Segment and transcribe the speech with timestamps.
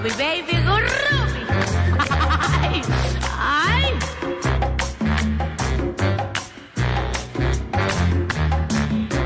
[0.00, 1.40] Ruby, baby, go Ruby.
[2.64, 2.80] Ay,
[3.36, 3.92] ay.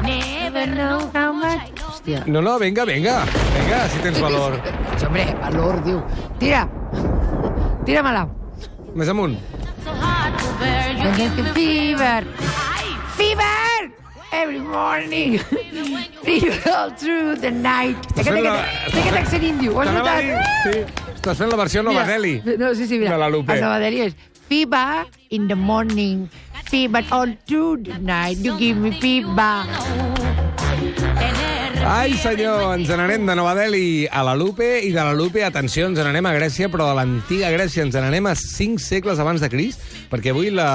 [0.03, 1.71] Never know how much.
[1.79, 2.25] Hòstia.
[2.27, 3.25] No, no, vinga, vinga.
[3.55, 4.59] Vinga, si tens valor.
[4.99, 6.03] Sí, hombre, valor, diu.
[6.39, 6.67] Tira.
[7.87, 8.27] Tira-me-la.
[8.95, 9.39] Més amunt.
[9.85, 12.54] So hard to bear, you Don't give get me the fever.
[14.35, 15.39] Every morning.
[16.67, 17.97] All through the night.
[18.19, 19.75] Aquest accent índio.
[19.77, 20.25] Ho has a notat?
[20.65, 20.83] Sí.
[21.15, 22.57] Estàs fent la versió Nova Mira, Delhi.
[22.59, 23.15] No, sí, sí, mira.
[23.15, 23.55] De la Lupe.
[23.55, 24.17] El Nova Delhi és
[24.49, 26.29] fever in the morning,
[26.67, 28.39] fever all through the night.
[28.39, 29.25] You give me tener
[31.85, 35.85] Ai, senyor, ens n'anem de Nova Delhi a la Lupe i de la Lupe, atenció,
[35.91, 39.51] ens n'anem a Grècia, però de l'antiga Grècia ens n'anem a 5 segles abans de
[39.53, 40.69] Crist, perquè avui la,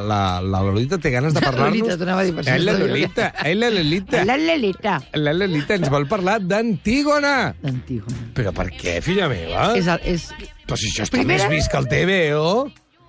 [0.00, 1.76] la, la Lolita té ganes de parlar-nos...
[1.84, 2.72] Lolita, t'anava a dir, per si Eh, la.
[2.80, 4.24] Lolita, eh, la Lolita.
[4.24, 4.96] La Lelita.
[5.20, 7.34] La Lolita ens vol parlar d'Antígona.
[7.62, 8.30] Antígona.
[8.34, 9.68] Però per què, filla meva?
[9.76, 10.30] És, el, és
[10.66, 12.50] Però si això està Primera- més vist que el TVO.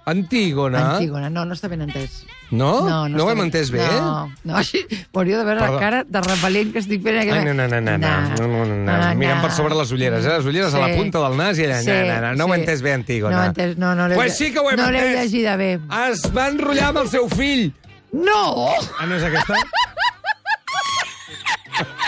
[0.07, 0.81] Antígona.
[0.95, 1.27] Antígona.
[1.29, 2.21] No, no està ben entès.
[2.49, 2.69] No?
[2.87, 3.83] No, no ho està hem ben- entès bé?
[3.83, 4.79] No, no, així,
[5.11, 5.73] m'hauria de veure Perdó.
[5.75, 7.17] la cara de repel·lent que estic fent.
[7.19, 9.15] Ai, no, no, no, no, no, no, no, no, no.
[9.19, 10.37] Mirem per sobre les ulleres, eh?
[10.37, 12.53] Les ulleres a la punta del nas i allà, Sí, no, no, no, no ho
[12.53, 12.61] he sí.
[12.63, 13.35] entès bé, Antígona.
[13.35, 15.25] No ho entès, no, no l'he Pues sí que ho hem no entès.
[15.25, 15.73] llegida bé.
[16.07, 17.73] Es va enrotllar amb el seu fill.
[18.13, 18.71] No!
[18.99, 19.55] Ah, no és aquesta?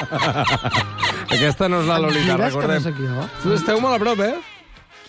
[1.35, 2.81] aquesta no és la Lolita, recordem.
[3.11, 3.27] no?
[3.43, 4.35] Tu esteu molt a prop, eh?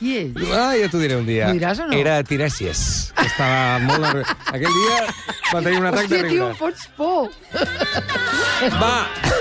[0.00, 0.32] Qui és?
[0.56, 1.50] Ah, ja t'ho diré un dia.
[1.52, 1.92] Diràs o no?
[1.96, 3.12] Era Tiresias.
[3.20, 4.24] Estava molt.
[4.48, 4.98] Aquell dia
[5.52, 6.50] va tenir un atac Hòstia, de tio, riure.
[6.50, 7.28] em fots por.
[8.80, 8.94] Va,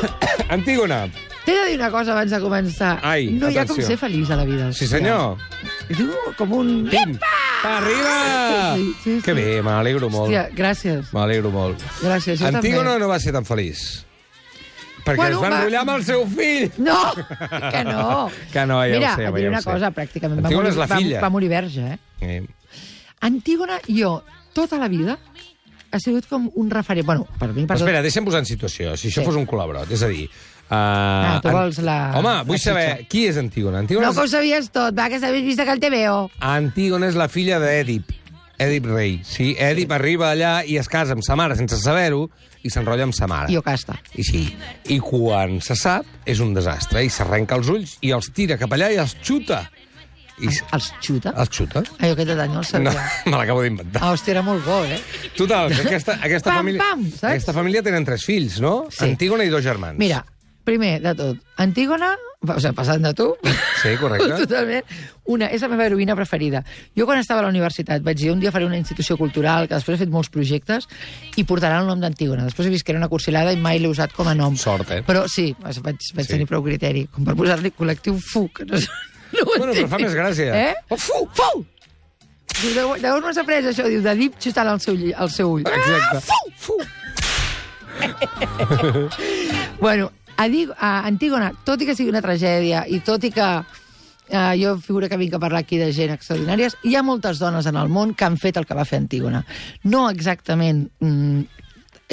[0.56, 1.06] Antígona.
[1.46, 2.98] T'he de dir una cosa abans de començar.
[3.08, 3.88] Ai, no hi ha com atenció.
[3.88, 4.68] ser feliç a la vida.
[4.76, 5.40] Sí, senyor.
[5.90, 6.74] I tu, com un...
[6.92, 7.16] Pim!
[7.66, 8.76] Arriba!
[8.76, 9.16] Sí, sí, sí.
[9.26, 10.28] Que bé, m'alegro molt.
[10.30, 11.10] Hòstia, gràcies.
[11.16, 11.82] M'alegro molt.
[12.04, 13.00] Gràcies, jo Antígona també.
[13.06, 13.88] no va ser tan feliç.
[15.10, 16.72] Perquè Bueno, es va va- enrotllar amb el seu fill.
[16.78, 17.00] No,
[17.72, 18.30] que no.
[18.54, 19.70] Que no, ja ho Mira, sé, ja et diré ho una sé.
[19.72, 20.44] cosa, pràcticament.
[20.46, 21.18] Antígona va morir, és la filla.
[21.18, 22.00] Va, va morir verge, eh?
[22.22, 22.44] Eh,
[23.22, 25.18] Antígona, jo, tota la vida,
[25.92, 27.06] ha sigut com un referent.
[27.06, 29.26] Bueno, per mi, per Però espera, deixa'm posar en situació, si això Sí.
[29.26, 29.90] fos un col·laborat.
[29.92, 30.30] És a dir...
[30.70, 33.08] Uh, Ah, tu vols la- Home, vull la saber xitxa.
[33.10, 33.80] qui és Antígona.
[33.80, 34.32] Antígona, No, que ho és...
[34.32, 36.30] sabies tot, va, que s'havies vist que el TVO.
[36.46, 38.12] Antígona és la filla d'Èdip.
[38.60, 39.22] Èdip rei.
[39.24, 42.30] Sí, Èdip arriba allà i es casa amb sa mare sense saber-ho
[42.64, 43.52] i s'enrotlla amb sa mare.
[43.54, 43.96] I Ocasta.
[44.16, 44.42] I sí.
[44.92, 47.04] I quan se sap, és un desastre.
[47.06, 49.70] I s'arrenca els ulls i els tira cap allà i els xuta.
[50.40, 51.34] I s- Els xuta?
[51.36, 51.82] els xuta?
[52.00, 53.12] Ai, aquest detall no el No, sabia.
[53.26, 54.02] me l'acabo d'inventar.
[54.04, 55.00] Ah, hòstia, era molt bo, eh?
[55.36, 57.24] Total, que aquesta, aquesta, Pam, família, pam, saps?
[57.34, 58.86] aquesta família tenen tres fills, no?
[58.90, 59.04] Sí.
[59.04, 59.98] Antígona i dos germans.
[60.00, 60.24] Mira,
[60.64, 63.26] primer de tot, Antígona, o sigui, passant de tu,
[63.82, 64.30] Sí, correcte.
[64.46, 64.84] totalment,
[65.32, 66.62] una, és la meva heroïna preferida.
[66.96, 69.76] Jo quan estava a la universitat vaig dir un dia faré una institució cultural, que
[69.76, 70.88] després he fet molts projectes,
[71.36, 72.46] i portarà el nom d'Antígona.
[72.48, 74.56] Després he vist que era una cursilada i mai l'he usat com a nom.
[74.60, 75.02] Sort, eh?
[75.08, 76.32] Però sí, vaig, vaig Sí.
[76.32, 78.64] tenir prou criteri, com per posar-li col·lectiu FUC.
[78.70, 78.80] No,
[79.36, 80.56] no Bueno, però fa més gràcia.
[80.56, 80.74] Eh?
[80.90, 81.28] Oh, fu!
[82.60, 83.86] Diu, de, de on m'has après això?
[83.88, 85.68] Diu, de dip xutant al seu, al seu ull.
[85.68, 86.24] Exacte.
[86.28, 86.56] Fou!
[86.60, 86.80] Fou!
[89.80, 90.48] bueno, a,
[90.80, 93.48] a Antígona, tot i que sigui una tragèdia i tot i que
[94.30, 97.68] eh, jo figura que vinc a parlar aquí de gent extraordinàries, hi ha moltes dones
[97.68, 99.44] en el món que han fet el que va fer Antígona.
[99.84, 101.44] No exactament mm,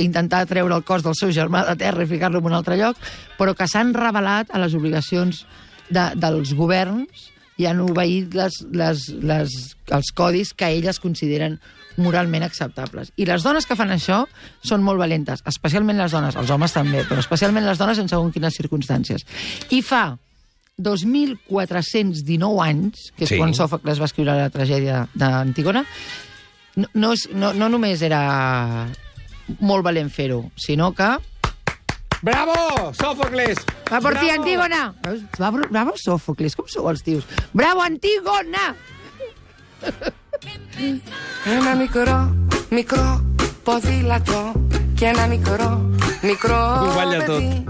[0.02, 2.98] intentar treure el cos del seu germà de terra i ficar-lo en un altre lloc,
[3.38, 5.44] però que s'han revelat a les obligacions
[5.88, 9.54] de, dels governs i han obeït les, les, les,
[9.96, 11.58] els codis que elles consideren
[11.96, 13.08] moralment acceptables.
[13.16, 14.26] I les dones que fan això
[14.60, 18.34] són molt valentes, especialment les dones, els homes també, però especialment les dones en segons
[18.34, 19.24] quines circumstàncies.
[19.72, 20.18] I fa
[20.76, 23.34] 2.419 anys, que és Sí.
[23.34, 23.38] sí.
[23.40, 25.84] quan Sòfocles va escriure la tragèdia d'Antígona,
[26.76, 28.86] no, no, és, no, no només era
[29.60, 31.08] molt valent fer-ho, sinó que
[32.25, 32.53] Bravo,
[32.93, 33.57] Sòfocles!
[33.89, 34.41] va per ti, Bravo!
[34.41, 34.81] Antígona!
[35.05, 35.21] Veus?
[35.41, 37.23] Va, bravo, Sòfocles, com sou els tios?
[37.53, 38.75] Bravo, Antígona!
[41.45, 42.35] Ένα μικρό,
[42.69, 43.25] μικρό
[43.63, 44.51] ποδήλατο
[44.95, 45.89] και ένα μικρό,
[46.21, 47.63] μικρό Ho balla παιδί.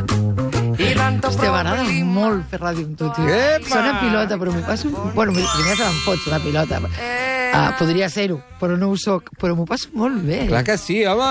[0.91, 2.11] Ήταν το Hòstia, m'agrada πρόβλημα.
[2.19, 3.25] molt fer ràdio amb tu, tio.
[3.27, 3.69] Epa!
[3.73, 4.87] Sona pilota, però m'ho passo...
[5.17, 6.75] Bueno, primer se me'n fots, una pilota.
[6.97, 9.30] Ε, Ah, podria ser-ho, però no ho sóc.
[9.40, 10.42] Però m'ho passo molt bé.
[10.50, 11.28] Clar que sí, home!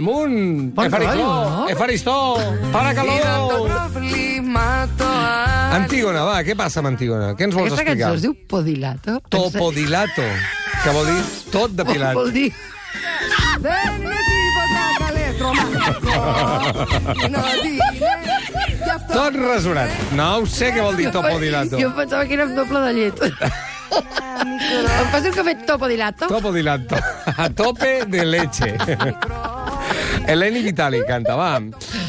[0.00, 0.74] Amunt!
[0.74, 1.26] Bon Efaristó!
[1.26, 1.68] No?
[1.70, 2.16] Efaristó!
[2.72, 3.70] Para calor!
[5.70, 7.36] Antígona, va, què passa amb Antígona?
[7.38, 7.92] Què ens vols Aquesta explicar?
[7.92, 9.20] Aquesta cançó es diu Podilato.
[9.30, 10.26] Topodilato,
[10.82, 11.20] que vol dir
[11.54, 12.18] tot depilat.
[12.20, 12.50] Vol dir...
[19.10, 19.90] Tot resonat.
[20.18, 21.78] No ho sé què vol dir topodilato.
[21.80, 23.26] Jo pensava que era amb doble de llet.
[23.90, 26.28] em passa el que ha fet Topodilato?
[26.30, 26.96] Topodilato.
[27.36, 28.76] A tope de leche.
[30.30, 31.58] Eleni Vitali canta, va.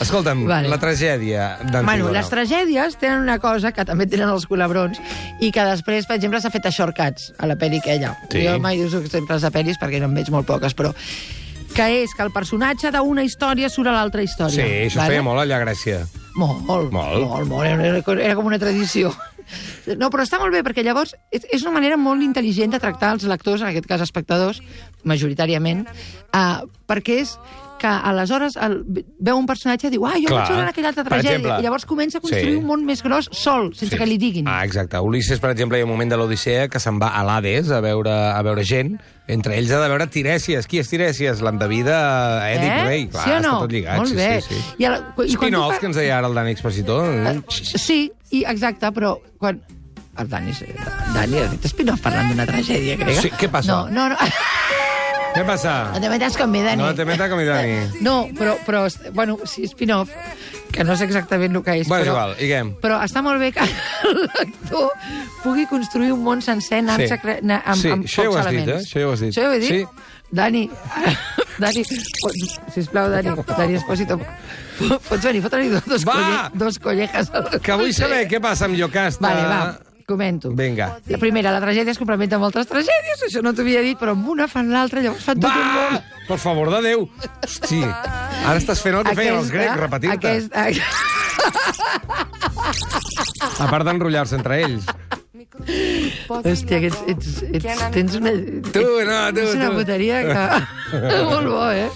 [0.01, 0.69] Escolta'm, Vale.
[0.69, 1.86] la tragèdia d'Antígona.
[1.88, 5.00] Bueno, les tragèdies tenen una cosa que també tenen els colabrons
[5.39, 8.16] i que després, per exemple, s'ha fet a shortcuts, a la pel·li aquella.
[8.30, 8.44] Sí.
[8.45, 10.94] Jo mai uso exemples de pel·lis perquè no en veig molt poques, però
[11.72, 14.57] que és que el personatge d'una història surt a l'altra història.
[14.57, 16.01] Sí, això es feia molt allà a Grècia.
[16.36, 17.25] Molt, molt, Molt.
[17.27, 17.68] molt, molt.
[17.68, 19.13] Era, era com una tradició.
[19.98, 23.15] No, però està molt bé, perquè llavors és, és una manera molt intel·ligent de tractar
[23.18, 24.62] els lectors, en aquest cas espectadors,
[25.07, 25.86] majoritàriament,
[26.31, 27.36] uh, perquè és
[27.81, 28.75] que aleshores el,
[29.18, 30.44] veu un personatge i diu ah, jo Clar.
[30.44, 32.59] vaig veure aquella altra Per tragèdia, exemple, i llavors comença a construir sí.
[32.59, 34.45] un món més gros sol, sense que li diguin.
[34.50, 35.01] Ah, exacte.
[35.01, 37.81] Ulisses, per exemple, hi ha un moment de l'Odissea que se'n va a l'Hades a
[37.81, 38.94] veure, a veure gent.
[39.31, 40.69] Entre ells ha de veure Tirèsies.
[40.69, 41.42] Qui és Tirèsies?
[41.42, 41.98] L'endevida
[42.51, 42.86] Èdip eh?
[42.86, 43.06] Rei.
[43.09, 43.56] Clar, sí o no?
[43.56, 44.01] està tot lligat.
[44.03, 44.31] Molt sí, bé.
[44.45, 44.63] Sí, sí.
[44.83, 47.07] I, el, i quan Spin-off, fa- que ens deia ara el Dani Expositor.
[47.50, 48.01] Sí,
[48.31, 49.62] i exacte, però quan...
[50.19, 50.51] El Dani,
[51.16, 53.22] Dani ha dit spin-off parlant d'una tragèdia grega.
[53.24, 53.72] Sí, què passa?
[53.72, 54.18] No, no, no.
[55.31, 55.74] Què passa?
[55.94, 56.81] No te metas con mi, Dani.
[56.83, 57.78] No te metas con mi Dani.
[58.04, 58.81] No, però, però
[59.16, 60.12] bueno, sí, spin-off,
[60.75, 61.88] que no sé exactament el que és.
[61.88, 62.60] Bueno, però, igual, què?
[62.83, 64.89] Però està molt bé que l'actor
[65.45, 67.07] pugui construir un món sencer anant Sí.
[67.07, 67.38] sí.
[67.48, 68.75] na, amb, Sí, amb això pocs has dit, elements.
[68.75, 68.89] eh?
[68.89, 69.31] Això ja ho has dit.
[69.31, 69.72] Això ja ho he dit?
[69.72, 70.27] Sí.
[70.31, 70.66] Dani,
[71.62, 71.84] Dani,
[72.74, 74.18] sisplau, Dani, Dani Espósito,
[75.08, 76.16] pots venir, fot-li dos, dos, Va!
[76.18, 77.31] colle, dos collejas.
[77.62, 79.22] Que vull saber què passa amb Jocasta.
[79.28, 79.62] Vale, va,
[80.10, 80.50] comento.
[80.58, 80.90] Vinga.
[81.08, 84.16] La primera, la tragèdia es complementa amb altres tragèdies, això no t'ho havia dit, però
[84.18, 85.86] amb una fan l'altra, llavors fan tot un Va!
[85.94, 86.02] món.
[86.31, 87.06] Per favor de Déu.
[87.46, 90.36] Hosti, ara estàs fent el que feien els grecs, repetir-te.
[90.42, 90.68] Aquesta,
[93.62, 94.86] A part d'enrotllar-se entre ells.
[95.51, 98.31] Hòstia, que ets, ets, ets, tens una...
[98.71, 99.75] Tu, no, tu, Tens una tu.
[99.81, 100.45] puteria que...
[101.31, 101.89] Molt bo, eh?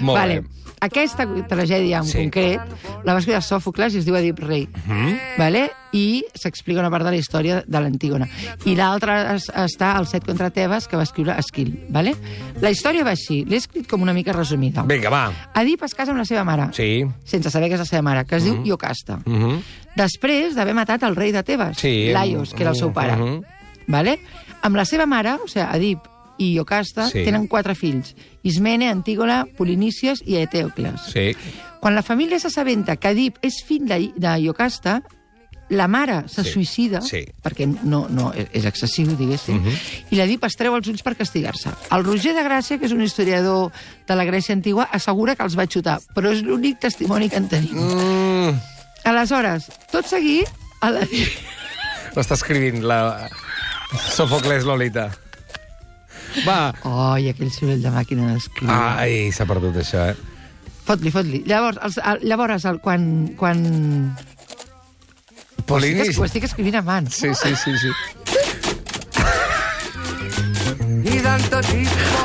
[0.00, 0.40] Molt vale.
[0.40, 0.59] bé.
[0.80, 2.16] Aquesta tragèdia en Sí.
[2.18, 2.60] concret
[3.04, 4.66] la va escriure Sòfocles i es diu Edip Rei.
[4.66, 5.06] Mm Mhm.
[5.06, 5.18] -hmm.
[5.38, 5.70] vale?
[5.92, 8.28] I s'explica una part de la història de l'Antígona.
[8.64, 11.84] I l'altra es- està al set contra Tebes, que va escriure Esquil.
[11.88, 12.14] Vale?
[12.60, 13.44] La història va així.
[13.44, 14.82] L'he escrit com una mica resumida.
[14.84, 15.32] Vinga, va.
[15.56, 17.04] Edip es casa amb la seva mare, Sí.
[17.24, 18.62] sense saber que és la seva mare, que es Mhm.
[18.62, 19.18] diu Iocasta.
[19.26, 19.62] Uh -huh.
[19.96, 22.10] Després d'haver matat el rei de Tebes, Sí.
[22.12, 23.16] Laios, que era el seu pare.
[23.16, 23.42] Mhm.
[23.88, 24.20] Vale?
[24.62, 25.98] Amb la seva mare, o sigui, Edip
[26.40, 27.22] i Iocasta, Sí.
[27.24, 28.14] tenen quatre fills.
[28.42, 31.00] Ismene, Antígona, Polinícies i Eteocles.
[31.12, 31.36] Sí.
[31.80, 35.02] Quan la família s'assabenta que Edip és fill de, Iocasta,
[35.70, 36.50] la mare se Sí.
[36.50, 37.26] suïcida, Sí.
[37.44, 39.76] perquè no, no, és excessiu, diguéssim, Mhm.
[40.10, 41.70] i l'Edip es treu els ulls per castigar-se.
[41.92, 43.70] El Roger de Gràcia, que és un historiador
[44.08, 47.48] de la Grècia antigua, assegura que els va xutar, però és l'únic testimoni que en
[47.48, 47.76] tenim.
[47.76, 48.60] Mm,
[49.04, 50.48] Aleshores, tot seguit.
[52.16, 53.28] L'està escrivint la
[54.10, 55.10] Sofocles Lolita.
[56.46, 56.58] Va.
[56.86, 58.74] Ai, aquell soroll de màquina d'escriure.
[58.74, 60.16] Ai, s'ha perdut això, eh?
[60.86, 61.42] Fot-li, fot-li.
[61.50, 63.08] Llavors, els, el, llavors el, quan...
[63.38, 63.64] quan...
[65.60, 66.08] Ho Polinis.
[66.08, 67.14] estic, ho estic escrivint a mans.
[67.14, 67.90] Sí, sí, sí, sí.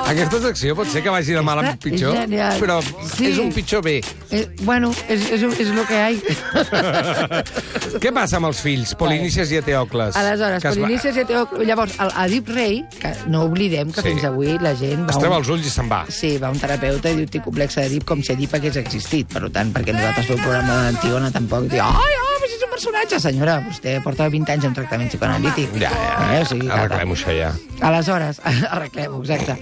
[0.06, 2.60] Aquesta secció pot ser que vagi de mal en pitjor, genial.
[2.62, 2.78] però
[3.16, 3.28] Sí.
[3.32, 4.02] és un pitjor bé.
[4.32, 7.44] Eh, bueno, és, és, és lo que hi ha.
[8.02, 10.16] Què passa amb els fills, Polinícies i Eteocles?
[10.16, 11.68] Aleshores, Que es va- Polinícies i Eteocles...
[11.68, 14.10] Llavors, el Edip Rei, que no oblidem que Sí.
[14.10, 15.10] fins avui la gent...
[15.10, 16.04] Es treu un- els ulls i se'n va.
[16.10, 19.28] Sí, va un terapeuta i diu tinc complex d'Edip com si Edip hagués existit.
[19.32, 22.35] Per tant, perquè nosaltres fem un programa de l'Antígona tampoc diu ai, ai,
[22.76, 23.20] personatge.
[23.24, 25.76] Senyora, vostè porta 20 anys en tractament psicoanalític.
[25.80, 26.16] Ja, ja.
[26.36, 27.54] Eh, o sigui, Arreglem-ho, això, ja.
[27.82, 28.42] Aleshores,
[28.76, 29.60] arreglem-ho, exacte.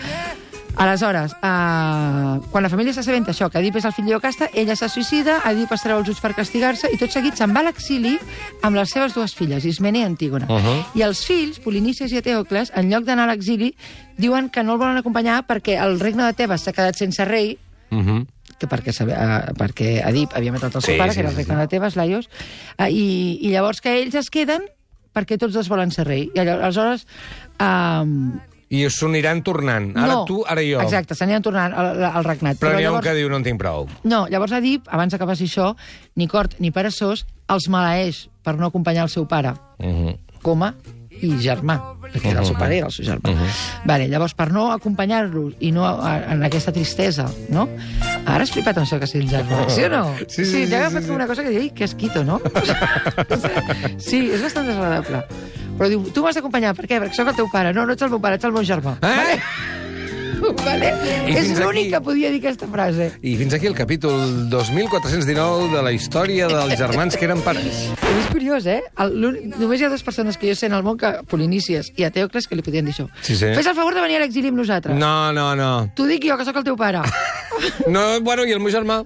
[0.73, 4.87] Aleshores, uh, quan la família s'assabenta això, que Edip és el fill d'Iocasta, ella se
[4.89, 8.15] suïcida, Edip es treu els ulls per castigar-se i tot seguit se'n va a l'exili
[8.65, 10.47] amb les seves dues filles, Ismene i Antígona.
[10.49, 10.79] Uh -huh.
[10.97, 13.75] I els fills, Polinícies i Eteocles, en lloc d'anar a l'exili,
[14.17, 17.59] diuen que no el volen acompanyar perquè el regne de Tebes s'ha quedat sense rei,
[17.93, 18.25] Uh -huh.
[18.63, 21.35] Que perquè, uh, perquè Edip havia matat el seu Sí, pare, sí, que era el
[21.35, 21.61] sí, regne sí.
[21.61, 22.29] de Tebes, Laios,
[22.79, 23.03] uh, i,
[23.43, 24.65] i llavors que ells es queden
[25.13, 26.25] perquè tots dos volen ser rei.
[26.33, 27.05] I aleshores...
[27.61, 28.39] Um,
[28.73, 29.91] I s'ho aniran tornant.
[29.93, 30.79] Ara no, tu, ara jo.
[30.81, 32.57] Exacte, s'aniran tornant al, al regnat.
[32.57, 33.85] Però, n'hi ha un que diu no en tinc prou.
[34.09, 35.75] No, llavors Edip, abans que passi això,
[36.17, 40.17] ni cort ni peresós, els maleeix per no acompanyar el seu pare, Uh -huh.
[40.41, 40.73] coma
[41.21, 43.31] i germà, perquè era el seu pare i era el seu germà.
[43.31, 43.51] Mhm.
[43.85, 47.67] vale, llavors, per no acompanyar-los i no a, en aquesta tristesa, no?
[48.25, 50.03] Ara has flipat amb això que sigui el germà, sí o no?
[50.27, 52.23] Sí, sí, sí, sí, t'he agafat sí, com una cosa que diu, "Ei, que esquito,
[52.23, 52.39] no?
[53.97, 55.23] sí, és bastant desagradable.
[55.77, 56.99] Però diu, tu m'has d'acompanyar, per què?
[57.01, 57.73] Perquè sóc el teu pare.
[57.73, 58.93] No, no ets el meu pare, ets el meu germà.
[59.01, 59.15] Eh?
[59.17, 59.39] Vale?
[61.27, 63.11] I És l'únic aquí- que podia dir aquesta frase.
[63.21, 67.89] I fins aquí el capítol 2419 de la història dels germans que eren pares.
[68.19, 68.81] És curiós, eh?
[68.99, 69.15] El,
[69.57, 72.47] només hi ha dues persones que jo sé en el món, que Polinícies i Eteocles,
[72.47, 73.07] que li podien dir això.
[73.21, 73.49] Sí, sí.
[73.55, 74.97] Fes el favor de venir a l'exili amb nosaltres.
[74.99, 75.71] No, no, no.
[75.95, 77.03] T'ho dic jo, que sóc el teu pare.
[77.87, 79.03] No, bueno, i el meu germà?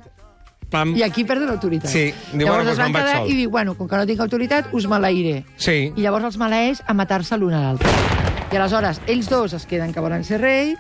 [0.72, 0.94] Pam.
[0.98, 1.92] I aquí perden l'autoritat.
[1.92, 4.70] Sí, diu, llavors bueno, es van quedar i diu, bueno, com que no tinc autoritat,
[4.76, 5.42] us maleiré.
[5.62, 5.92] Sí.
[5.96, 7.92] I llavors els maleeix a matar-se l'un a l'altre.
[8.52, 10.80] I aleshores, ells dos es queden que volen ser reis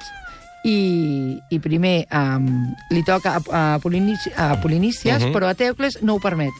[0.67, 2.47] i, i primer um,
[2.91, 5.31] li toca a, a, Polinici, a Polinícies, Mhm.
[5.33, 6.51] però a Teucles no ho permet.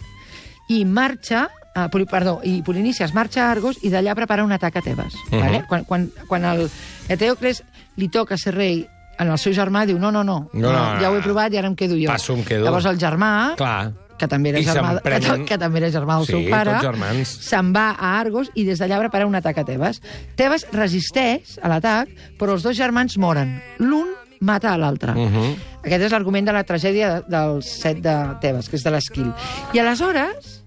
[0.69, 4.77] I marxa, uh, Poli, perdó, i Polinícies marxa a Argos i d'allà prepara un atac
[4.77, 5.13] a Tebes.
[5.31, 5.39] Mhm.
[5.39, 5.65] vale?
[5.67, 6.69] Quan, quan, quan el,
[7.09, 7.63] a Teucles
[7.97, 8.87] li toca ser rei
[9.19, 11.09] en el seu germà, diu, no, no, no, No, no, ja no.
[11.09, 12.07] ho he provat i ara em quedo jo.
[12.07, 12.63] Passo, em quedo.
[12.65, 13.91] Llavors el germà, Clar.
[14.17, 16.77] Que també era I germà, prenen- que, que també era germà del Sí, seu pare,
[17.25, 20.01] se'n va a Argos i des d'allà prepara un atac a Tebes.
[20.36, 22.09] Tebes resisteix a l'atac,
[22.39, 23.59] però els dos germans moren.
[23.79, 25.12] L'un mata a l'altre.
[25.13, 25.55] Uh -huh.
[25.83, 29.33] Aquest és l'argument de la tragèdia del set de Tebes, que és de l'Esquil.
[29.74, 30.63] I aleshores,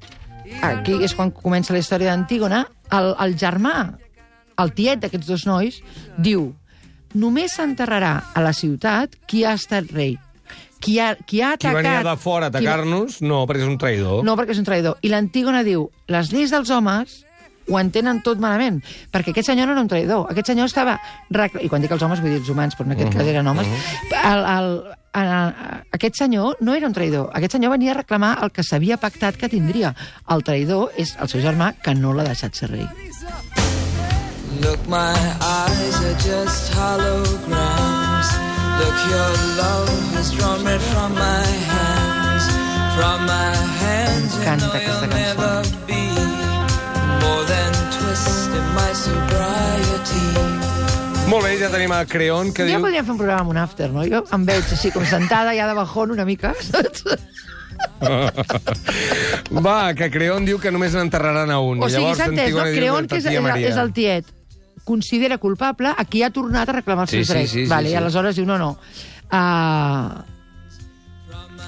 [0.63, 3.95] aquí és quan comença la història d'Antígona, el, el germà,
[4.59, 5.83] el tiet d'aquests dos nois,
[6.19, 6.55] diu
[7.15, 10.19] només s'enterrarà a la ciutat qui ha estat rei.
[10.81, 11.75] Qui ha, qui ha Qui atacat...
[11.83, 14.23] venia de fora a qui va- atacar-nos, no, perquè és un traïdor.
[14.25, 14.97] no, perquè és un traïdor.
[15.03, 17.19] I l'Antígona diu, les lleis dels homes
[17.69, 18.81] ho entenen tot malament,
[19.13, 20.25] perquè aquest senyor no era un traïdor.
[20.33, 20.97] Aquest senyor estava...
[21.61, 23.69] I quan dic els homes vull dir els humans, però en aquest cas eren homes.
[24.25, 24.71] el, el,
[25.21, 25.53] el, el,
[25.93, 27.29] aquest senyor no era un traïdor.
[27.37, 29.93] Aquest senyor venia a reclamar el que s'havia pactat que tindria.
[30.33, 32.89] El traïdor és el seu germà, que no l'ha deixat ser rei.
[34.65, 38.00] Look, my eyes are just holograms.
[38.81, 42.45] Look, your love has drawn red from my hands.
[42.97, 45.21] From my hands, Canta know aquesta you'll cançó.
[45.21, 45.53] never
[45.87, 46.03] be
[47.25, 50.27] more than twist in my sobriety.
[51.31, 52.81] Molt bé, ja tenim a Creon, que Ja diu...
[52.83, 54.03] podríem fer un programa amb un after, no?
[54.11, 57.05] Jo em veig així com sentada, ja de bajón una mica, saps?
[59.61, 61.85] Va, que Creon diu que només n'enterraran a un.
[61.85, 62.67] O I sigui, llavors s'ha entès, no?
[62.75, 64.27] Creon, que és, és, és el tiet,
[64.91, 67.51] considera culpable a qui ha tornat a reclamar els Sí, seus sí, drets.
[67.55, 67.95] sí, sí, vale, sí.
[67.95, 68.73] I aleshores diu, no, no.
[69.31, 70.19] Uh,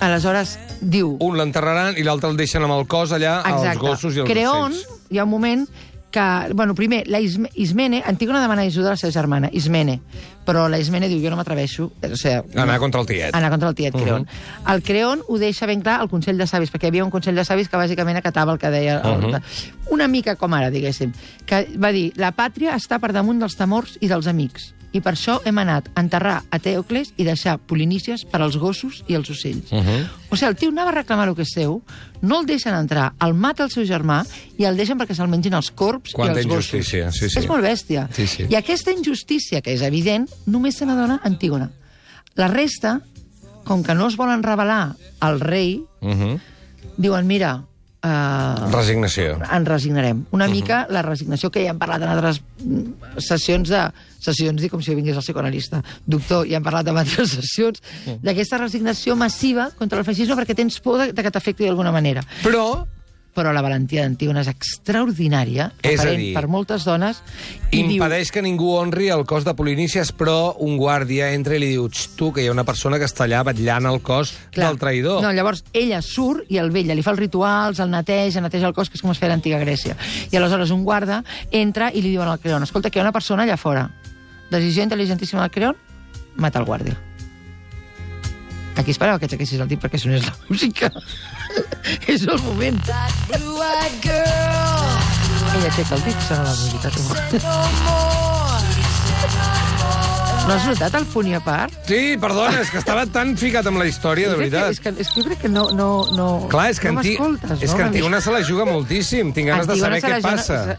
[0.02, 1.14] aleshores diu...
[1.22, 4.72] Un l'enterraran i l'altre el deixen amb el cos allà, als gossos i als Creon,
[4.74, 5.08] ocells.
[5.14, 5.66] hi ha un moment
[6.12, 10.00] que, bueno, primer, la Isme, Ismene, Antígona demana ajuda a la seva germana, Ismene,
[10.46, 13.34] però la Ismene diu, jo no m'atreveixo, o sigui, Anar contra el tiet.
[13.34, 14.22] anar contra el tiet Creon.
[14.28, 14.70] Mhm.
[14.74, 17.34] El Creon ho deixa ben clar al Consell de Savis, perquè hi havia un Consell
[17.34, 19.00] de Savis que bàsicament acatava el que deia...
[19.00, 19.42] El, Mhm.
[19.90, 21.12] Una mica com ara, diguéssim,
[21.46, 25.14] que va dir, la pàtria està per damunt dels temors i dels amics, i per
[25.14, 29.30] això hem anat a enterrar a Teocles i deixar polinícies per als gossos i els
[29.30, 29.70] ocells.
[29.72, 30.08] Mhm.
[30.30, 31.82] O sigui, el tio anava a reclamar el que és seu,
[32.20, 34.22] no el deixen entrar, el mata el seu germà
[34.58, 36.74] i el deixen perquè se'l mengin els corps Quanta i els gossos.
[36.74, 37.38] injustícia, sí, sí.
[37.38, 38.08] És molt bèstia.
[38.12, 38.46] Sí, sí.
[38.50, 41.70] I aquesta injustícia, que és evident, només se n'adona Antígona.
[42.34, 43.00] La resta,
[43.64, 46.38] com que no es volen revelar al rei, Mhm.
[46.98, 47.64] diuen, mira,
[48.04, 49.38] uh, Resignació.
[49.52, 50.16] ens resignarem.
[50.18, 50.26] Mhm.
[50.32, 53.90] Una mica la resignació que ja hem parlat en altres mm, sessions de...
[54.22, 55.80] Sessions, dic com si vingués el psicoanalista.
[56.06, 58.20] Doctor, ja hem parlat en altres sessions Mhm.
[58.22, 62.22] d'aquesta resignació massiva contra el feixisme perquè tens por de, de que t'afecti d'alguna manera.
[62.44, 62.86] Però
[63.32, 67.22] Però la valentia d'Antígona és extraordinària, És aparent dir, per moltes dones,
[67.70, 67.94] i diu...
[67.96, 71.86] impedeix que ningú honri el cos de Polinícies, però un guàrdia entra i li diu
[71.88, 75.22] "Xt, tu, que hi ha una persona que està allà vetllant el cos del traïdor.
[75.24, 78.74] No, llavors ella surt i el vella, li fa els rituals, el neteja, neteja el
[78.74, 79.96] cos, que és com es feia a l'antiga Grècia.
[80.30, 83.12] I aleshores un guarda entra i li diuen al Creon, escolta, que hi ha una
[83.16, 83.88] persona allà fora.
[84.50, 85.76] Decisió intel·ligentíssima del Creon,
[86.36, 86.98] mata el guàrdia.
[88.76, 90.88] Aquí esperava que aixequessis el dit perquè sonés la música.
[92.12, 92.78] és el moment.
[95.52, 96.88] Ella aixeca el dit, sona la música.
[96.96, 97.02] Tu.
[100.42, 101.74] no has notat el punt i a part?
[101.86, 104.72] Sí, perdona, és que estava tan ficat amb la història, de crec que- veritat.
[104.74, 105.68] És que, és que jo crec que no...
[105.76, 107.76] no, no Clar, és que, no m'escoltes, és no?
[107.76, 107.84] que.
[107.90, 109.30] Antígona se la juga moltíssim.
[109.36, 110.78] Tinc ganes de saber què passa.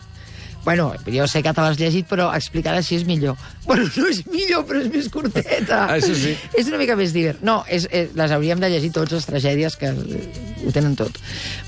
[0.63, 3.35] Bueno, jo sé que te l'has llegit, però explicada així és millor.
[3.67, 5.85] Bueno, no és millor, però és més curteta.
[5.91, 6.33] Això sí.
[6.59, 7.43] És una mica més divert.
[7.43, 10.23] No, és, és, les hauríem de llegir tots, les tragèdies, que eh,
[10.65, 11.15] ho tenen tot.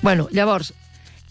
[0.01, 0.73] Bueno, llavors,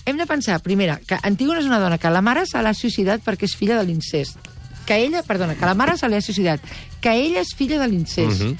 [0.04, 3.24] hem de pensar, primera, que Antígona és una dona que la mare se l'ha suïcidat
[3.24, 4.50] perquè és filla de l'incest.
[4.84, 6.64] Que ella, perdona, que la mare se l'ha suïcidat.
[7.00, 8.42] Que ella és filla de l'incest.
[8.42, 8.56] Mhm.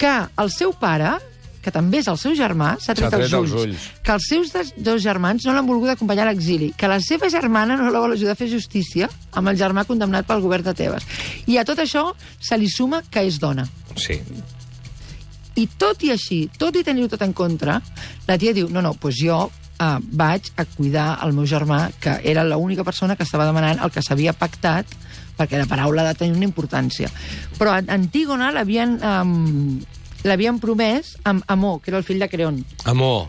[0.00, 1.18] Que el seu pare
[1.62, 3.52] que també és el seu germà, s'ha tret, tret els, ulls.
[3.52, 3.88] els ulls.
[4.02, 6.72] Que els seus dos germans no l'han volgut acompanyar a l'exili.
[6.76, 10.26] Que la seva germana no la vol ajudar a fer justícia amb el germà condemnat
[10.26, 11.06] pel govern de Tebes.
[11.46, 12.08] I a tot això
[12.40, 13.68] se li suma que és dona.
[13.94, 14.18] Sí.
[15.54, 17.78] I tot i així, tot i tenir-ho tot en contra,
[18.26, 22.18] la tia diu, no, no, doncs jo eh, vaig a cuidar el meu germà, que
[22.24, 24.88] era l'única persona que estava demanant el que s'havia pactat,
[25.38, 27.10] perquè la paraula ha de tenir una importància.
[27.58, 29.76] Però a Antígona l'havien um,
[30.24, 32.62] l'havien promès amb Amor, que era el fill de Creon.
[32.84, 33.28] Amor,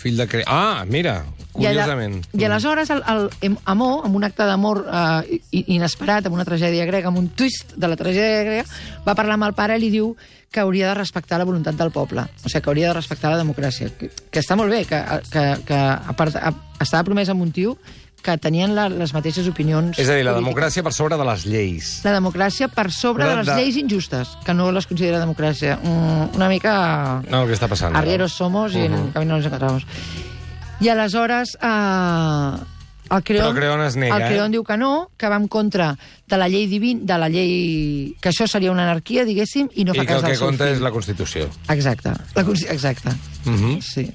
[0.00, 0.42] fill de cre...
[0.46, 1.18] Ah, mira,
[1.58, 2.20] I, alla- curiosament.
[2.32, 6.46] I aleshores el, el, el Amor, amb un acte d'amor eh, i- inesperat, amb una
[6.48, 8.64] tragèdia grega, amb un twist de la tragèdia grega,
[9.06, 10.14] va parlar amb el pare i li diu
[10.50, 13.38] que hauria de respectar la voluntat del poble, o sigui, que hauria de respectar la
[13.38, 14.98] democràcia, que, que està molt bé, que,
[15.30, 16.50] que, que a part, a,
[16.82, 17.76] estava promès amb un tio
[18.22, 20.54] que tenien la, les mateixes opinions És a dir, la polítiques.
[20.54, 22.00] democràcia per sobre de les lleis.
[22.04, 25.78] La democràcia per sobre Però de les de- lleis injustes, que no les considera democràcia.
[25.82, 27.22] Mm, una mica...
[27.30, 27.90] No, el que està passant.
[27.94, 27.98] ara.
[28.00, 29.06] Arrieros somos y en Mhm.
[29.06, 29.86] el camino nos encontramos.
[30.80, 32.56] I aleshores eh,
[33.10, 34.52] el Creón, Però Creón es nega, el Creón eh?
[34.54, 35.96] diu que no, que va en contra
[36.28, 38.14] de la llei divina, de la llei...
[38.20, 40.36] que això seria una anarquia, diguéssim, i no I fa que el cas del que
[40.38, 40.74] seu compta fill.
[40.76, 41.48] és la Constitució.
[41.68, 42.12] Exacte.
[42.36, 43.10] La, exacte.
[43.44, 43.80] Mhm.
[43.82, 44.06] Sí.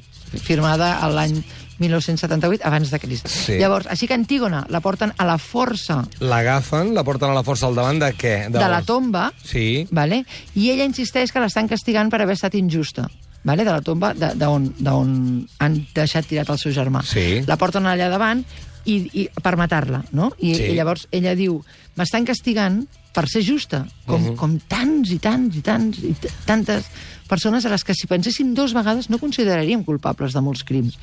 [0.41, 1.43] Firmada l'any
[1.79, 3.27] 1978, abans de Crist.
[3.27, 3.57] Sí.
[3.59, 7.67] Llavors, així que Antígona la porten a la força L'agafen, la porten a la força
[7.67, 8.49] al davant de què?
[8.49, 9.87] de la tomba, Sí.
[9.91, 10.25] vale?
[10.55, 13.09] i ella insisteix que l'estan castigant per haver estat injusta
[13.43, 13.63] vale?
[13.63, 17.03] de la tomba de- d'on han deixat tirat el seu germà.
[17.03, 17.41] Sí.
[17.45, 18.43] La porten allà davant
[18.85, 20.31] i, i per matar-la, no?
[20.39, 20.63] I, Sí.
[20.71, 21.63] I llavors ella diu,
[21.95, 24.35] m'estan castigant per ser justa, com, Mhm.
[24.35, 26.15] com tants i tants i tants i
[26.45, 26.85] tantes
[27.27, 30.97] persones a les que si penséssim dos vegades no consideraríem culpables de molts crims.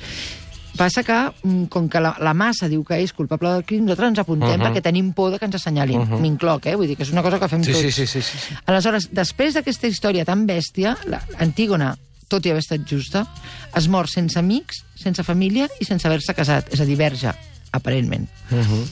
[0.77, 4.09] Passa que, mm, com que la, la massa diu que és culpable del crim, nosaltres
[4.09, 4.61] ens apuntem Mhm.
[4.65, 6.19] perquè tenim por de que ens assenyalin.
[6.19, 6.75] M'incloc, eh?
[6.75, 7.83] Vull dir que és una cosa que fem Sí, tots.
[7.83, 8.55] sí, sí, sí, sí, sí.
[8.65, 11.95] Aleshores, després d'aquesta història tan bèstia, la- Antígona,
[12.27, 13.27] tot i haver estat justa,
[13.75, 17.31] es mor sense amics, sense família i sense haver-se casat, és a dir, verge,
[17.71, 18.27] aparentment.
[18.49, 18.85] Mhm.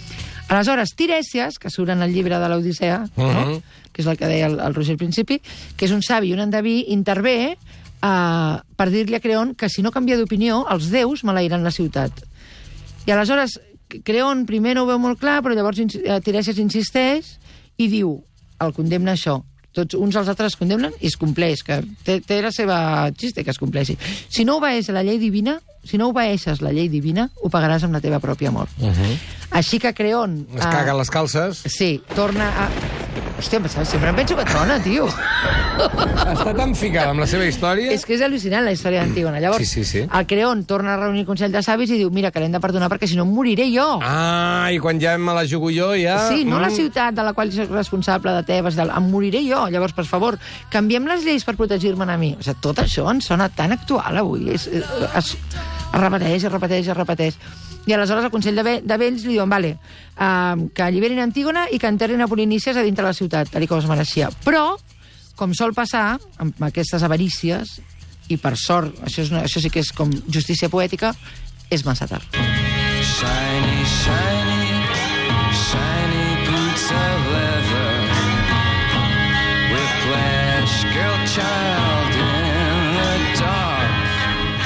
[0.50, 3.28] Aleshores, Tirèsies, que surt en el llibre de l'Odissea, no?
[3.28, 3.62] Mhm.
[3.92, 5.42] que és el que deia el, el Roger al principi,
[5.76, 7.58] que és un savi i un endeví, intervé
[8.02, 12.24] eh, per dir-li a Creon que si no canvia d'opinió, els déus malairan la ciutat.
[13.06, 13.60] I aleshores,
[14.06, 17.36] Creon primer no ho veu molt clar, però llavors eh, Tirèsies insisteix
[17.78, 18.20] i diu,
[18.62, 19.42] el condemna això.
[19.72, 22.78] Tots uns als altres es condemnen i es compleix, que té, té la seva
[23.16, 23.96] xiste que es compleixi.
[24.28, 27.96] Si no obeeix la llei divina, si no obeeixes la llei divina, ho pagaràs amb
[27.96, 28.76] la teva pròpia mort.
[29.52, 30.42] Així que Creon...
[30.52, 31.64] Es eh, caguen les calces.
[31.72, 32.91] Sí, torna a...
[33.42, 33.58] Hòstia,
[33.90, 35.08] sempre em penso que trona, tio.
[35.82, 37.90] Està tan ficada amb la seva història...
[37.96, 39.40] És que és al·lucinant, la història d'Antígona.
[39.42, 40.04] Llavors, Sí, sí, sí.
[40.06, 42.62] el Creon torna a reunir el Consell de Savis i diu mira, que l'hem de
[42.62, 43.88] perdonar perquè si no moriré jo.
[44.06, 46.20] Ah, i quan ja me la jugo jo, ja...
[46.30, 46.76] Sí, no la Mm.
[46.78, 49.66] ciutat de la qual soc responsable de Tebes, del, em moriré jo.
[49.74, 50.38] Llavors, per favor,
[50.72, 52.36] canviem les lleis per protegir-me'n a mi.
[52.38, 54.52] O sigui, tot això ens sona tan actual avui.
[54.54, 54.84] És, eh,
[55.18, 57.42] es, es repeteix, es repeteix, es repeteix.
[57.88, 59.76] I aleshores el Consell de, Ve de Vells li diuen vale,
[60.18, 63.82] uh, que alliberin Antígona i que enterrin a Polinícies a dintre la ciutat, tal com
[63.82, 64.30] es mereixia.
[64.46, 64.76] Però,
[65.36, 67.80] com sol passar amb aquestes avarícies,
[68.30, 71.16] i per sort, això, és una, això sí que és com justícia poètica,
[71.72, 72.38] és massa tard.
[73.02, 74.41] Shiny, shiny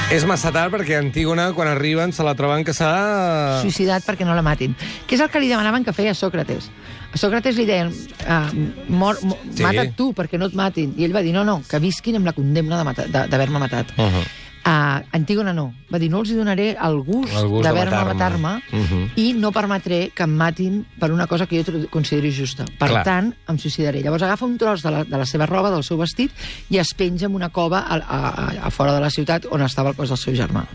[0.06, 3.58] És massa tard perquè Antígona, quan arriben, se la troben que s'ha...
[3.64, 4.76] suïcidat perquè no la matin.
[5.08, 6.68] Que és el que li demanaven que feia Sòcrates.
[7.10, 7.90] A Sòcrates li deien,
[8.22, 8.46] uh,
[8.86, 9.64] mor, mor, Sí.
[9.66, 10.94] mata't tu perquè no et matin.
[10.94, 13.90] I ell va dir, no, no, que visquin amb la condemna d'haver-me matat.
[13.98, 14.24] Uh -huh.
[14.66, 15.68] Uh, Antígona no.
[15.94, 18.38] Va dir, no els hi donaré el gust, El gust de d'haver-me matar-me.
[18.56, 19.10] matar-me Mhm.
[19.14, 22.64] i no permetré que em matin per una cosa que jo consideri justa.
[22.78, 23.04] Per Clar.
[23.04, 24.02] tant, em suïcidaré.
[24.02, 26.32] Llavors agafa un tros de la, de la seva roba, del seu vestit,
[26.68, 29.62] i es penja en una cova a, a, a, a fora de la ciutat on
[29.62, 30.66] estava el cos del seu germà.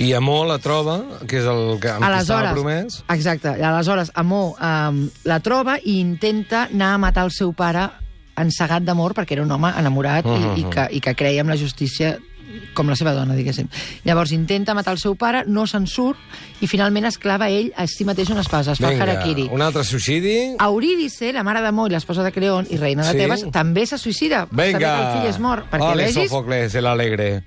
[0.00, 3.04] I Amor la troba, que és el que amb estava promès.
[3.10, 3.48] Exacte.
[3.62, 7.88] Aleshores, Amor um, la troba i intenta anar a matar el seu pare
[8.36, 10.56] encegat d'amor, perquè era un home enamorat Mhm.
[10.56, 12.18] i, i, que, i que creia en la justícia
[12.74, 13.68] com la seva dona, diguéssim.
[14.04, 16.18] Llavors intenta matar el seu pare, no se'n surt,
[16.60, 19.48] i finalment es clava ell a si mateix una espasa, es fa el harakiri.
[19.52, 20.56] un altre suïcidi.
[20.60, 23.18] Eurídice, la mare d'Amor i l'esposa de Creon i reina de Sí.
[23.18, 24.46] Tebes, també se suïcida.
[24.50, 24.72] Vinga.
[24.72, 25.70] També que el fill és mort.
[25.70, 26.30] Perquè Ole, vegis...
[26.30, 27.44] Sòfocles, el alegre.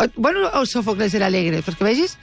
[0.00, 2.16] O- Bueno, o Sòfocles era alegre, perquè vegis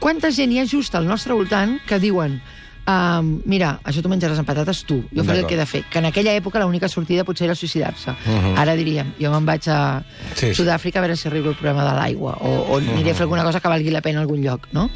[0.00, 2.40] quanta gent hi ha just al nostre voltant que diuen
[2.86, 5.82] um, mira, això tu menjaràs amb patates tu, jo faré el que he de fer.
[5.90, 8.14] Que en aquella època l'única sortida potser era suïcidar-se.
[8.26, 8.56] Mhm.
[8.58, 10.02] Ara diríem, jo me'n vaig a
[10.34, 10.54] Sí, sí.
[10.54, 13.44] Sud-àfrica a veure si arreglo el problema de l'aigua o, o aniré a fer alguna
[13.44, 14.90] cosa que valgui la pena a algun lloc, no?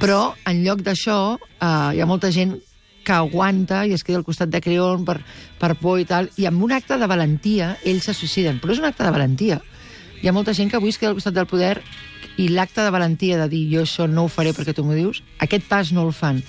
[0.00, 2.56] Però en lloc d'això uh, hi ha molta gent
[3.04, 5.20] que aguanta i es queda al costat de Creon per,
[5.58, 8.78] per por i tal, i amb un acte de valentia ells se suïciden, però és
[8.78, 9.60] un acte de valentia.
[10.22, 11.80] Hi ha molta gent que avui es queda al costat del poder
[12.38, 15.22] i l'acte de valentia de dir jo això no ho faré perquè tu m'ho dius,
[15.42, 16.42] aquest pas no el fan.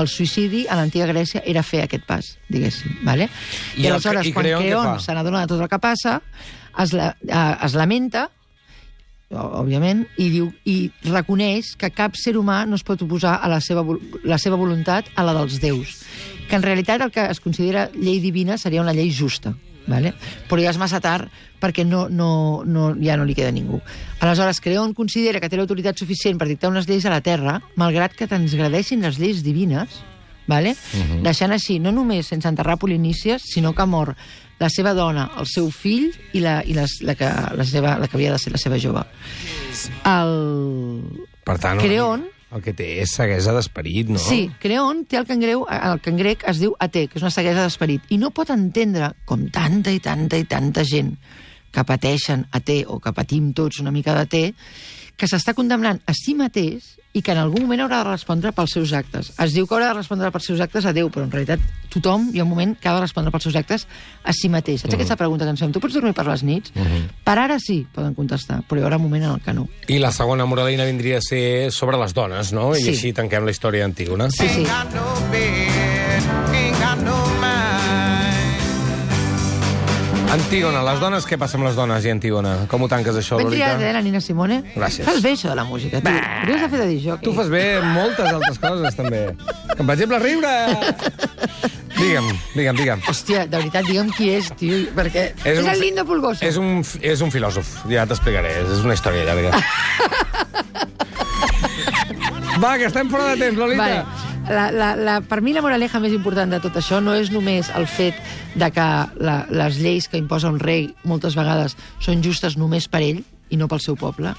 [0.00, 3.00] El suïcidi a l'antiga Grècia era fer aquest pas, diguéssim.
[3.06, 3.28] Vale?
[3.76, 6.20] I I, aleshores, i quan Creon se n'adona de tot el que passa,
[6.80, 8.28] es, la, eh, es lamenta,
[9.30, 13.60] òbviament, i diu i reconeix que cap ser humà no es pot oposar a la
[13.62, 13.84] seva,
[14.26, 16.00] la seva voluntat a la dels déus.
[16.48, 19.54] Que en realitat el que es considera llei divina seria una llei justa.
[19.88, 20.12] Vale?
[20.48, 23.80] Però ja és massa tard perquè no, no, no, ja no li queda ningú.
[24.20, 28.16] Aleshores, Creon considera que té l'autoritat suficient per dictar unes lleis a la Terra, malgrat
[28.16, 30.00] que transgradeixin les lleis divines,
[30.48, 30.74] vale?
[31.22, 34.14] deixant així no només sense enterrar Polinícies, sinó que mor
[34.60, 38.08] la seva dona, el seu fill i la, i les, la, que, la, seva, la
[38.08, 39.04] que havia de ser la seva jove.
[40.04, 40.34] El
[41.46, 44.20] Per tant, Creon el que té és ceguesa d'esperit, no?
[44.22, 47.20] Sí, Creon té el que en greu, el que en grec es diu até, que
[47.20, 51.14] és una ceguesa d'esperit, i no pot entendre, com tanta i tanta i tanta gent
[51.70, 54.44] que pateixen até o que patim tots una mica de té,
[55.20, 58.70] que s'està condemnant a si mateix i que en algun moment haurà de respondre pels
[58.72, 59.32] seus actes.
[59.42, 61.58] Es diu que haurà de respondre pels seus actes a Déu, però en realitat
[61.90, 63.84] tothom hi ha un moment que ha de respondre pels seus actes
[64.22, 64.84] a si mateix.
[64.84, 65.72] Saps aquesta pregunta que ens fem?
[65.74, 66.70] Tu pots dormir per les nits?
[67.26, 69.66] Per ara sí, poden contestar, però hi haurà un moment en el que no.
[69.90, 72.70] I la segona moralina vindria a ser sobre les dones, no?
[72.76, 72.90] I Sí.
[72.94, 74.30] així tanquem la història d'Antígona.
[74.30, 74.62] Sí, sí.
[74.64, 74.94] got
[80.30, 82.52] Antígona, les dones, què passa amb les dones i Antígona?
[82.70, 83.72] Com ho tanques, això, Ben Lolita?
[83.74, 84.60] triat, eh, la Nina Simone?
[84.76, 85.02] Gràcies.
[85.04, 85.98] Fas bé, això de la música.
[86.04, 86.12] Bah.
[86.44, 87.24] Hauries de fer de disjockey.
[87.26, 89.24] Tu fas bé moltes altres coses, també.
[89.76, 90.54] Com, per exemple, riure!
[91.98, 93.02] Digue'm, digue'm, digue'm.
[93.10, 95.32] Hòstia, de veritat, digue'm qui és, tio, perquè...
[95.42, 96.46] És, un el Lindo Pulgoso.
[96.46, 99.50] És un, és un filòsof, ja t'explicaré, és una història llarga.
[102.60, 103.82] Va, que estem fora de temps, Lolita.
[103.82, 104.29] Vale.
[104.50, 107.68] La, la, la, per mi la moraleja més important de tot això no és només
[107.78, 108.16] el fet
[108.58, 108.86] de que
[109.22, 113.58] la, les lleis que imposa un rei moltes vegades són justes només per ell i
[113.58, 114.32] no pel seu poble,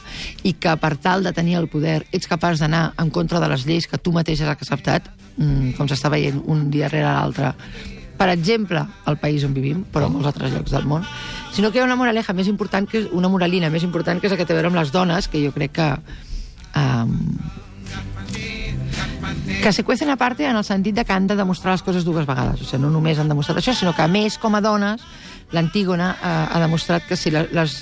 [0.47, 3.65] i que per tal de tenir el poder ets capaç d'anar en contra de les
[3.67, 7.53] lleis que tu mateix has acceptat, mm, com s'està veient un dia rere l'altre,
[8.17, 11.07] per exemple, al país on vivim, però a molts altres llocs del món,
[11.51, 14.27] sinó que hi ha una moraleja més important, que és una moralina més important, que
[14.27, 15.89] és la que té a veure amb les dones, que jo crec que...
[16.75, 17.60] Um,
[19.61, 22.05] que se cuecen a parte en el sentit de que han de demostrar les coses
[22.05, 22.61] dues vegades.
[22.61, 25.03] O sigui, no només han demostrat això, sinó que a més, com a dones,
[25.51, 27.77] l'Antígona eh, ha demostrat que, si les,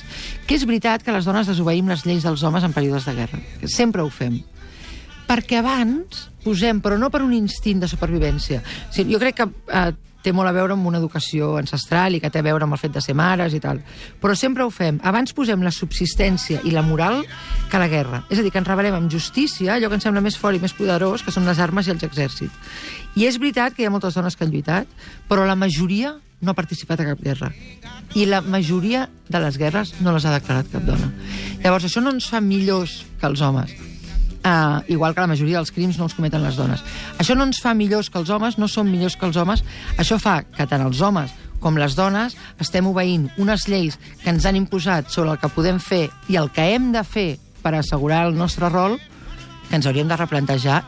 [0.47, 3.39] que és veritat que les dones desobeïm les lleis dels homes en períodes de guerra.
[3.69, 4.39] Sempre ho fem.
[5.29, 8.63] Perquè abans posem, però no per un instint de supervivència.
[8.89, 9.91] O sigui, jo crec que eh,
[10.23, 12.81] té molt a veure amb una educació ancestral i que té a veure amb el
[12.81, 13.81] fet de ser mares i tal.
[14.21, 14.99] Però sempre ho fem.
[15.03, 17.21] Abans posem la subsistència i la moral
[17.71, 18.23] que la guerra.
[18.29, 20.63] És a dir, que ens rebel·lem amb justícia, allò que ens sembla més fort i
[20.63, 22.79] més poderós, que són les armes i els exèrcits.
[23.15, 24.89] I és veritat que hi ha moltes dones que han lluitat,
[25.29, 27.51] però la majoria no ha participat a cap guerra.
[28.15, 31.11] I la majoria de les guerres no les ha declarat cap dona.
[31.63, 33.75] Llavors, això no ens fa millors que els homes.
[34.39, 36.79] Uh, igual que la majoria dels crims no els cometen les dones.
[37.19, 39.65] Això no ens fa millors que els homes, no som millors que els homes.
[39.99, 44.47] Això fa que tant els homes com les dones estem obeint unes lleis que ens
[44.47, 48.25] han imposat sobre el que podem fer i el que hem de fer per assegurar
[48.29, 48.95] el nostre rol,
[49.67, 50.79] que ens hauríem de replantejar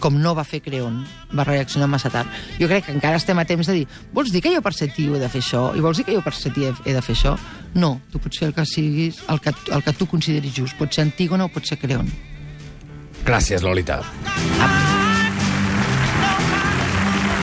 [0.00, 0.98] com no va fer Creon,
[1.32, 2.28] va reaccionar massa tard.
[2.58, 4.90] Jo crec que encara estem a temps de dir vols dir que jo per ser
[4.92, 5.70] tio he de fer això?
[5.76, 7.36] I vols dir que jo per ser tia he de fer això?
[7.74, 10.76] No, tu pots fer el que siguis, el que, el que tu consideris just.
[10.80, 12.10] Pot ser Antígona o pot ser Creon.
[13.24, 14.02] Gràcies, Lolita.
[14.60, 14.83] Apa.